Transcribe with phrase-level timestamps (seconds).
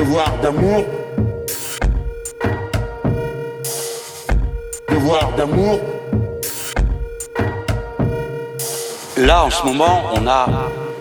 [0.00, 0.84] Devoir d'amour.
[4.88, 5.78] Devoir d'amour.
[9.18, 10.46] Là, en ce moment, on a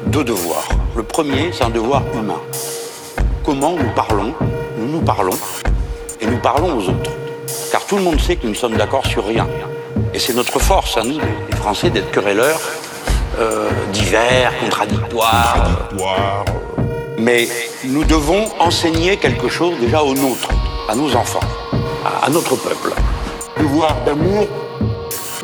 [0.07, 0.67] deux devoirs.
[0.97, 2.41] Le premier, c'est un devoir humain.
[3.46, 4.34] Comment nous parlons,
[4.77, 5.38] nous nous parlons,
[6.20, 7.11] et nous parlons aux autres.
[7.71, 9.47] Car tout le monde sait que nous sommes d'accord sur rien.
[10.13, 11.20] Et c'est notre force, à nous,
[11.50, 12.59] les Français, d'être querelleurs,
[13.39, 15.88] euh, divers, contradictoires.
[17.20, 17.49] Mais
[17.83, 20.47] nous devons enseigner quelque chose déjà aux nôtres,
[20.87, 21.41] à nos enfants,
[22.23, 22.93] à, notre peuple.
[23.60, 24.47] Devoir d'amour.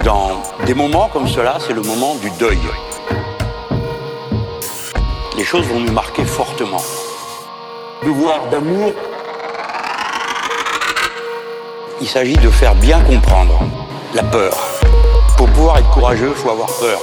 [0.05, 2.59] Dans des moments comme cela, c'est le moment du deuil.
[5.37, 6.81] Les choses vont nous marquer fortement.
[8.05, 8.93] Devoir d'amour.
[11.99, 13.59] Il s'agit de faire bien comprendre
[14.13, 14.55] la peur.
[15.37, 16.99] Pour pouvoir être courageux, il faut avoir peur.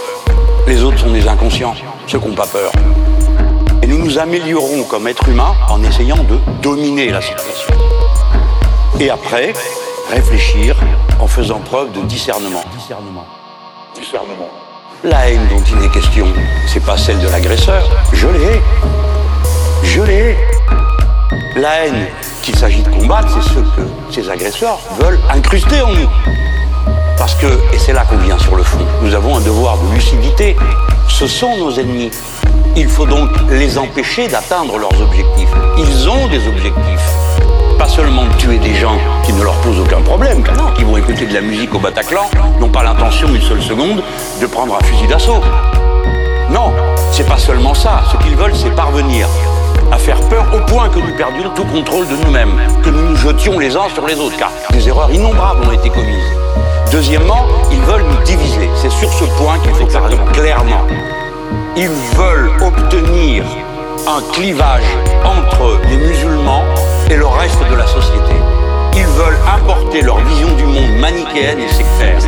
[0.67, 1.75] Les autres sont des inconscients,
[2.07, 2.73] ceux qui n'ont pas peur.
[3.83, 7.75] Et nous nous améliorons comme êtres humains en essayant de dominer la situation.
[9.01, 9.53] Et après,
[10.09, 10.77] réfléchir
[11.19, 12.63] en faisant preuve de discernement.
[12.77, 13.27] Discernement.
[13.95, 14.49] Discernement.
[15.03, 16.27] La haine dont il est question,
[16.69, 17.85] c'est pas celle de l'agresseur.
[18.13, 18.63] Je l'ai.
[19.83, 20.37] Je l'ai.
[21.57, 22.07] La haine
[22.43, 26.09] qu'il s'agit de combattre, c'est ce que ces agresseurs veulent incruster en nous.
[27.19, 29.93] Parce que, et c'est là qu'on vient sur le fond, nous avons un devoir de
[29.93, 30.57] lucidité.
[31.09, 32.11] Ce sont nos ennemis.
[32.75, 35.51] Il faut donc les empêcher d'atteindre leurs objectifs.
[35.77, 37.13] Ils ont des objectifs.
[37.79, 40.43] Pas seulement de tuer des gens qui ne leur posent aucun problème,
[40.75, 44.03] qui vont écouter de la musique au Bataclan, n'ont pas l'intention une seule seconde
[44.41, 45.43] de prendre un fusil d'assaut.
[46.51, 46.73] Non,
[47.11, 48.05] c'est pas seulement ça.
[48.11, 49.29] Ce qu'ils veulent, c'est parvenir
[49.91, 53.17] à faire peur au point que nous perdions tout contrôle de nous-mêmes, que nous nous
[53.17, 56.33] jetions les uns sur les autres, car des erreurs innombrables ont été commises.
[56.91, 58.71] Deuxièmement, ils veulent nous diviser.
[58.77, 60.87] C'est sur ce point qu'il faut parler clairement.
[61.77, 63.45] Ils veulent obtenir
[64.07, 66.65] un clivage entre les musulmans
[67.11, 68.35] et le reste de la société.
[68.95, 72.19] Ils veulent importer leur vision du monde manichéenne et sectaire.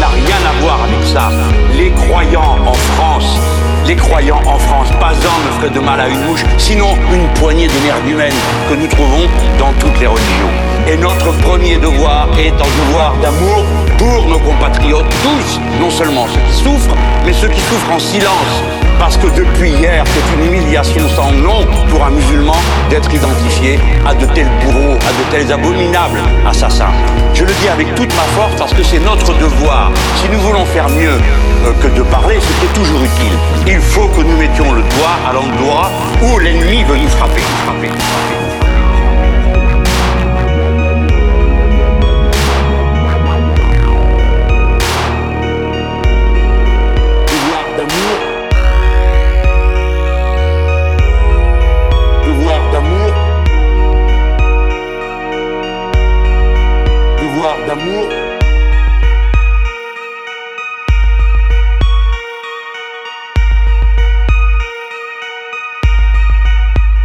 [0.00, 1.30] N'a rien à voir avec ça.
[1.76, 3.38] Les croyants en France,
[3.86, 7.28] les croyants en France, pas un ne ferait de mal à une mouche, sinon une
[7.34, 8.34] poignée d'énergumènes
[8.68, 9.28] que nous trouvons
[9.58, 10.50] dans toutes les religions.
[10.88, 13.64] Et notre premier devoir est un devoir d'amour
[13.98, 18.85] pour nos compatriotes, tous, non seulement ceux qui souffrent, mais ceux qui souffrent en silence.
[18.98, 22.56] Parce que depuis hier, c'est une humiliation sans nom pour un musulman
[22.90, 26.92] d'être identifié à de tels bourreaux, à de tels abominables assassins.
[27.34, 29.92] Je le dis avec toute ma force parce que c'est notre devoir.
[30.22, 31.18] Si nous voulons faire mieux
[31.66, 34.82] euh, que de parler, ce qui est toujours utile, il faut que nous mettions le
[34.82, 35.90] doigt à l'endroit
[36.22, 37.42] où l'ennemi veut nous frapper.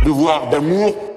[0.04, 1.11] Devoir d'amour.